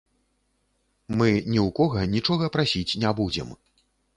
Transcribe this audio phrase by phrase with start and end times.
[1.19, 3.57] Мы ні ў кога нічога прасіць не будзем.